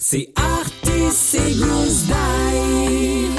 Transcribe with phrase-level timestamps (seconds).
[0.00, 3.30] C'est Artis et Gousdaille.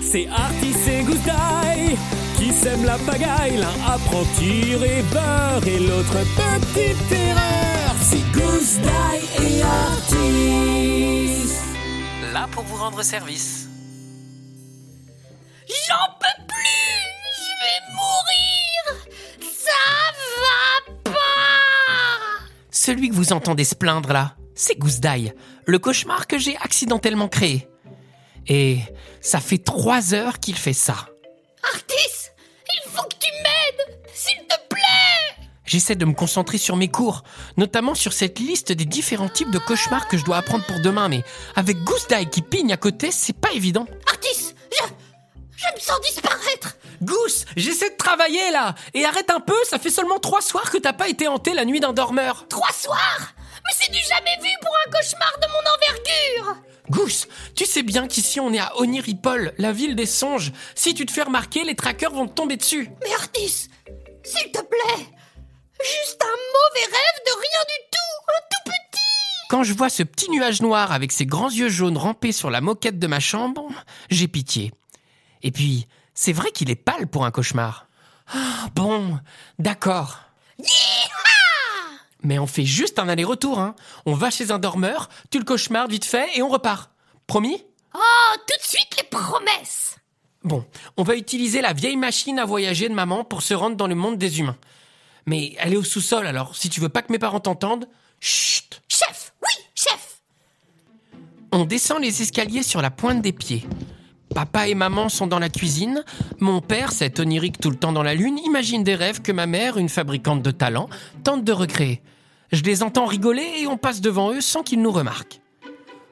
[0.00, 1.98] C'est Artis et Gousdaille
[2.36, 3.56] qui sèment la pagaille.
[3.56, 7.94] L'un apprend tir et beurre et l'autre petite erreur.
[8.00, 11.52] C'est Gousdaille et Artis.
[12.32, 13.68] Là pour vous rendre service.
[15.66, 17.02] J'en peux plus
[17.36, 19.04] Je vais mourir
[19.42, 19.82] Ça
[20.40, 25.32] va pas Celui que vous entendez se plaindre là, c'est Gousdaille,
[25.66, 27.68] le cauchemar que j'ai accidentellement créé.
[28.48, 28.80] Et
[29.20, 31.08] ça fait trois heures qu'il fait ça.
[31.62, 32.30] Artis,
[32.74, 37.22] il faut que tu m'aides S'il te plaît J'essaie de me concentrer sur mes cours,
[37.56, 41.08] notamment sur cette liste des différents types de cauchemars que je dois apprendre pour demain,
[41.08, 41.22] mais
[41.54, 43.86] avec Gousdaille qui pigne à côté, c'est pas évident.
[44.08, 44.84] Artis, je...
[45.56, 49.90] Je me sens disparaître Gousse, j'essaie de travailler là Et arrête un peu, ça fait
[49.90, 53.34] seulement trois soirs que t'as pas été hanté la nuit d'un dormeur Trois soirs?
[53.68, 58.08] Mais c'est du jamais vu pour un cauchemar de mon envergure Gousse, tu sais bien
[58.08, 60.52] qu'ici on est à Oniripol, la ville des songes.
[60.74, 62.88] Si tu te fais remarquer, les traqueurs vont te tomber dessus.
[63.02, 63.68] Mais Artis,
[64.24, 65.04] s'il te plaît
[65.80, 70.02] Juste un mauvais rêve de rien du tout Un tout petit Quand je vois ce
[70.02, 73.68] petit nuage noir avec ses grands yeux jaunes ramper sur la moquette de ma chambre,
[74.08, 74.72] j'ai pitié.
[75.42, 77.86] Et puis, c'est vrai qu'il est pâle pour un cauchemar.
[78.32, 79.18] Ah, bon,
[79.58, 80.20] d'accord.
[82.22, 83.74] Mais on fait juste un aller-retour, hein.
[84.06, 86.90] On va chez un dormeur, tu le cauchemardes vite fait et on repart.
[87.26, 87.64] Promis?
[87.94, 89.96] Oh, tout de suite les promesses
[90.44, 90.64] Bon,
[90.96, 93.94] on va utiliser la vieille machine à voyager de maman pour se rendre dans le
[93.94, 94.56] monde des humains.
[95.26, 97.88] Mais elle est au sous-sol, alors si tu veux pas que mes parents t'entendent,
[98.20, 100.22] chut Chef Oui, chef
[101.52, 103.66] On descend les escaliers sur la pointe des pieds.
[104.38, 106.04] Papa et maman sont dans la cuisine.
[106.38, 109.46] Mon père, cet onirique tout le temps dans la lune, imagine des rêves que ma
[109.46, 110.88] mère, une fabricante de talent,
[111.24, 112.00] tente de recréer.
[112.52, 115.40] Je les entends rigoler et on passe devant eux sans qu'ils nous remarquent.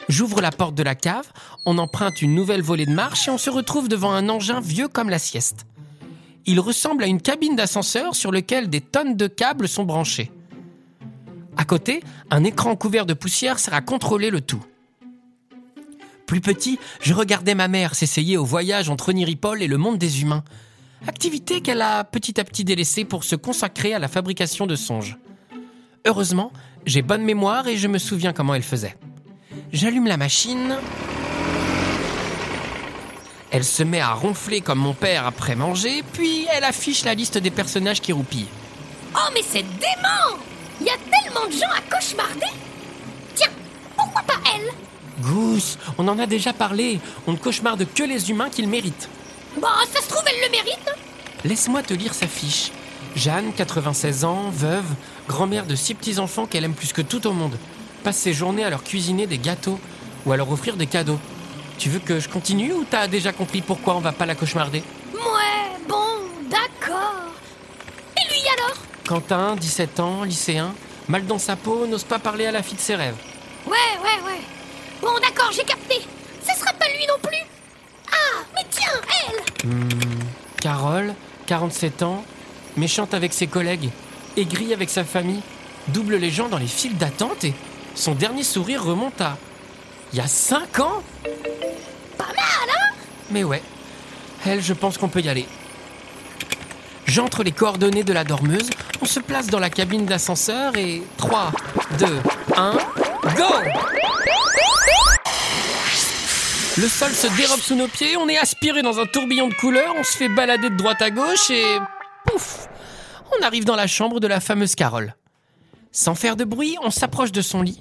[0.09, 1.31] J'ouvre la porte de la cave,
[1.67, 4.89] on emprunte une nouvelle volée de marche et on se retrouve devant un engin vieux
[4.89, 5.65] comme la sieste.
[6.47, 10.33] Il ressemble à une cabine d'ascenseur sur lequel des tonnes de câbles sont branchés.
[11.57, 14.65] À côté, un écran couvert de poussière sert à contrôler le tout.
[16.27, 20.23] Plus petit, je regardais ma mère s'essayer au voyage entre Niripol et le monde des
[20.23, 20.43] humains.
[21.07, 25.19] Activité qu'elle a petit à petit délaissée pour se consacrer à la fabrication de songes.
[26.05, 26.53] Heureusement,
[26.85, 28.97] j'ai bonne mémoire et je me souviens comment elle faisait.
[29.73, 30.77] J'allume la machine.
[33.53, 37.39] Elle se met à ronfler comme mon père après manger, puis elle affiche la liste
[37.39, 38.49] des personnages qui roupillent.
[39.15, 40.43] Oh, mais c'est dément
[40.81, 42.53] Il y a tellement de gens à cauchemarder
[43.35, 43.53] Tiens,
[43.97, 47.01] pourquoi pas elle Gousse, on en a déjà parlé.
[47.27, 49.09] On ne cauchemarde que les humains qui le méritent.
[49.61, 50.89] Bon, ça se trouve, elle le mérite
[51.45, 52.71] Laisse-moi te lire sa fiche.
[53.15, 54.85] Jeanne, 96 ans, veuve,
[55.29, 57.59] grand-mère de six petits-enfants qu'elle aime plus que tout au monde.
[58.05, 59.81] Passe ses journées à leur cuisiner des gâteaux
[60.25, 61.19] ou à leur offrir des cadeaux.
[61.79, 64.83] Tu veux que je continue ou t'as déjà compris pourquoi on va pas la cauchemarder?
[65.15, 66.05] Ouais, bon,
[66.51, 67.33] d'accord.
[68.17, 68.77] Et lui alors?
[69.07, 70.75] Quentin, 17 ans, lycéen,
[71.09, 73.17] mal dans sa peau, n'ose pas parler à la fille de ses rêves.
[73.67, 74.41] Ouais, ouais, ouais.
[75.01, 76.01] Bon, d'accord, j'ai capté.
[76.47, 77.43] Ce sera pas lui non plus.
[78.11, 78.93] Ah, mais tiens,
[79.29, 79.71] elle
[80.61, 81.15] Carole,
[81.47, 82.25] 47 ans,
[82.77, 83.91] méchante avec ses collègues,
[84.37, 85.43] aigrie avec sa famille,
[85.89, 87.55] double les gens dans les files d'attente et
[87.95, 89.37] son dernier sourire remonte à.
[90.13, 91.03] Il y a 5 ans
[92.17, 92.95] Pas mal, hein?
[93.31, 93.63] Mais ouais,
[94.45, 95.47] elle, je pense qu'on peut y aller.
[97.07, 98.71] J'entre les coordonnées de la dormeuse,
[99.01, 101.53] on se place dans la cabine d'ascenseur et 3,
[101.99, 102.07] 2,
[102.57, 102.73] 1,
[103.37, 103.45] go
[106.79, 109.95] Le sol se dérobe sous nos pieds, on est aspiré dans un tourbillon de couleurs,
[109.99, 111.79] on se fait balader de droite à gauche et...
[112.27, 112.69] Pouf
[113.39, 115.15] On arrive dans la chambre de la fameuse Carole.
[115.91, 117.81] Sans faire de bruit, on s'approche de son lit.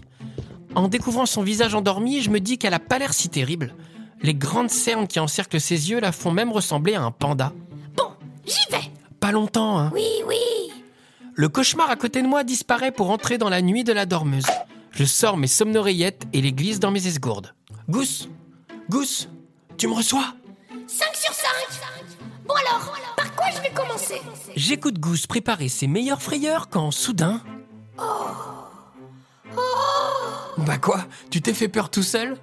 [0.75, 3.75] En découvrant son visage endormi, je me dis qu'elle a pas l'air si terrible.
[4.22, 7.51] Les grandes cernes qui encerclent ses yeux la font même ressembler à un panda.
[7.97, 8.07] Bon,
[8.45, 8.91] j'y vais.
[9.19, 9.91] Pas longtemps, hein.
[9.94, 10.38] Oui, oui.
[11.33, 14.45] Le cauchemar à côté de moi disparaît pour entrer dans la nuit de la dormeuse.
[14.91, 17.53] Je sors mes somnoreillettes et les glisse dans mes esgourdes.
[17.89, 18.30] Gousse
[18.89, 19.27] Gousse
[19.77, 20.33] Tu me reçois?
[20.87, 21.45] 5 sur 5.
[22.45, 24.21] Bon alors, par quoi je vais commencer?
[24.55, 27.41] J'écoute Gousse préparer ses meilleures frayeurs quand soudain.
[30.57, 32.37] Bah quoi Tu t'es fait peur tout seul?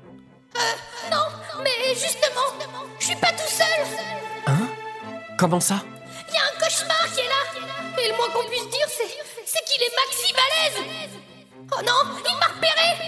[1.10, 1.24] Non,
[1.62, 2.68] mais justement,
[2.98, 3.86] je suis pas tout seul.
[4.46, 4.68] Hein?
[5.38, 5.82] Comment ça?
[6.28, 8.02] Il y a un cauchemar qui est là.
[8.02, 9.08] Et le moins qu'on puisse dire, c'est,
[9.46, 11.16] c'est qu'il est maxi balèze.
[11.72, 13.01] Oh non, il m'a repéré.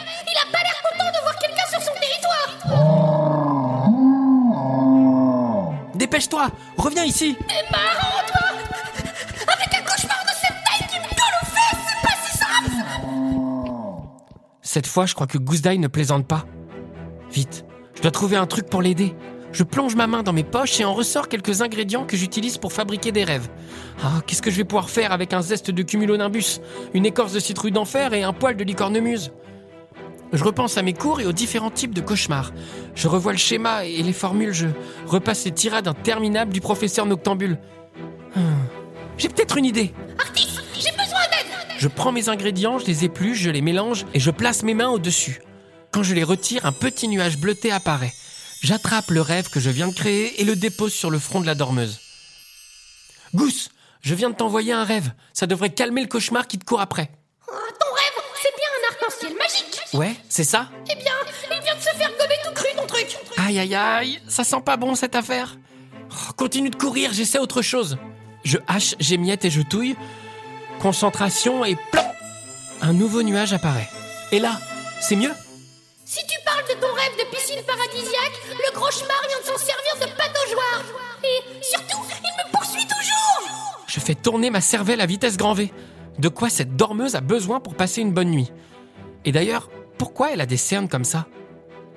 [6.14, 8.46] Dépêche-toi Reviens ici T'es marrant, toi
[9.52, 12.70] Avec un cauchemar de cette taille qui me colle aux fesses, c'est pas si simple
[14.62, 16.46] Cette fois, je crois que Gousse ne plaisante pas.
[17.32, 17.64] Vite,
[17.96, 19.12] je dois trouver un truc pour l'aider.
[19.50, 22.72] Je plonge ma main dans mes poches et en ressort quelques ingrédients que j'utilise pour
[22.72, 23.48] fabriquer des rêves.
[24.00, 26.60] Ah, qu'est-ce que je vais pouvoir faire avec un zeste de cumulonimbus,
[26.92, 29.32] une écorce de citrouille d'enfer et un poil de licornemuse
[30.34, 32.52] Je repense à mes cours et aux différents types de cauchemars.
[32.96, 34.66] Je revois le schéma et les formules, je
[35.06, 37.56] repasse les tirades interminables du professeur Noctambule.
[38.36, 38.42] Hum,
[39.16, 39.94] J'ai peut-être une idée.
[40.18, 41.46] Artis, j'ai besoin d'aide
[41.78, 44.88] Je prends mes ingrédients, je les épluche, je les mélange et je place mes mains
[44.90, 45.40] au-dessus.
[45.92, 48.12] Quand je les retire, un petit nuage bleuté apparaît.
[48.60, 51.46] J'attrape le rêve que je viens de créer et le dépose sur le front de
[51.46, 52.00] la dormeuse.
[53.34, 53.68] Gousse,
[54.00, 55.12] je viens de t'envoyer un rêve.
[55.32, 57.08] Ça devrait calmer le cauchemar qui te court après.
[57.46, 61.12] Oh, Ton rêve, c'est bien un arc-en-ciel magique Ouais, c'est ça Eh bien,
[61.52, 64.60] il vient de se faire gober tout cru, ton truc Aïe aïe aïe, ça sent
[64.64, 65.56] pas bon cette affaire.
[66.10, 67.96] Oh, continue de courir, j'essaie autre chose.
[68.42, 69.94] Je hache, j'émiette et je touille.
[70.80, 72.02] Concentration et plop
[72.82, 73.88] Un nouveau nuage apparaît.
[74.32, 74.58] Et là,
[75.00, 75.30] c'est mieux
[76.04, 79.94] Si tu parles de ton rêve de piscine paradisiaque, le cauchemar vient de s'en servir
[79.94, 80.82] de pataugeoire
[81.22, 85.72] Et surtout, il me poursuit toujours Je fais tourner ma cervelle à vitesse grand V.
[86.18, 88.50] De quoi cette dormeuse a besoin pour passer une bonne nuit
[89.24, 89.68] Et d'ailleurs,
[90.04, 91.26] pourquoi elle a des cernes comme ça?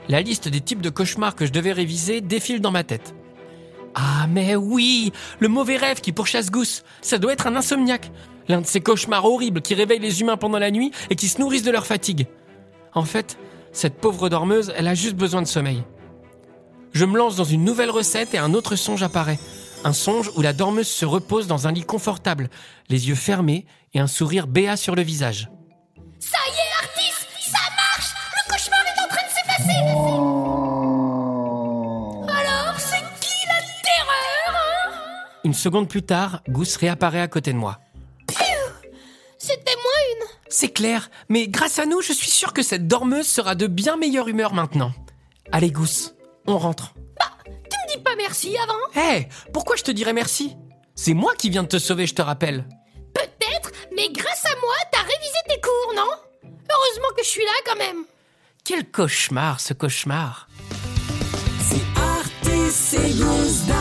[0.07, 3.13] La liste des types de cauchemars que je devais réviser défile dans ma tête.
[3.95, 8.09] Ah mais oui Le mauvais rêve qui pourchasse Gousse, ça doit être un insomniaque.
[8.47, 11.41] L'un de ces cauchemars horribles qui réveillent les humains pendant la nuit et qui se
[11.41, 12.27] nourrissent de leur fatigue.
[12.93, 13.37] En fait,
[13.73, 15.83] cette pauvre dormeuse, elle a juste besoin de sommeil.
[16.93, 19.39] Je me lance dans une nouvelle recette et un autre songe apparaît.
[19.83, 22.49] Un songe où la dormeuse se repose dans un lit confortable,
[22.87, 25.49] les yeux fermés et un sourire béat sur le visage.
[26.19, 26.66] Ça y est,
[35.47, 37.79] Une seconde plus tard, Gousse réapparaît à côté de moi.
[39.37, 43.27] C'était moi une C'est clair, mais grâce à nous, je suis sûr que cette dormeuse
[43.27, 44.91] sera de bien meilleure humeur maintenant.
[45.53, 46.15] Allez Gousse,
[46.47, 46.95] on rentre.
[47.47, 50.57] Tu me dis pas merci avant Hé, pourquoi je te dirais merci?
[50.95, 52.67] C'est moi qui viens de te sauver, je te rappelle.
[53.13, 56.11] Peut-être, mais grâce à moi, t'as révisé tes cours, non?
[56.43, 58.03] Heureusement que je suis là quand même
[58.65, 60.49] Quel cauchemar, ce cauchemar.
[62.69, 63.76] C'est Goose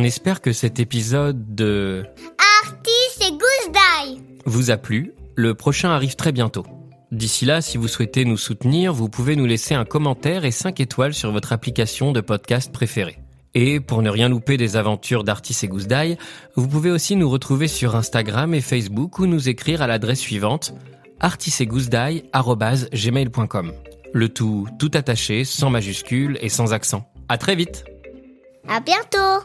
[0.00, 2.06] On espère que cet épisode de
[2.62, 3.72] Artis et Goose
[4.46, 5.12] vous a plu.
[5.34, 6.64] Le prochain arrive très bientôt.
[7.10, 10.78] D'ici là, si vous souhaitez nous soutenir, vous pouvez nous laisser un commentaire et 5
[10.78, 13.18] étoiles sur votre application de podcast préférée.
[13.54, 16.16] Et pour ne rien louper des aventures d'Artis et Goose Die,
[16.54, 20.74] vous pouvez aussi nous retrouver sur Instagram et Facebook ou nous écrire à l'adresse suivante
[21.18, 23.72] artisetgoussedie@gmail.com.
[24.14, 27.10] Le tout tout attaché, sans majuscule et sans accent.
[27.28, 27.84] À très vite.
[28.68, 29.42] À bientôt.